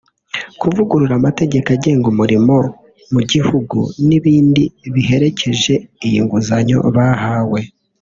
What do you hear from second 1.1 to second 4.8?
amategeko agenga umurimo mu gihugu n’ibindi